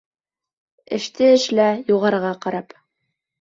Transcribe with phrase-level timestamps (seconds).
[0.97, 2.75] Эште эшлә юғарыға ҡарап